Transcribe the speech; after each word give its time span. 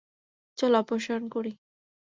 চল 0.57 0.73
অপারেশন 0.81 1.21
করি। 1.33 1.51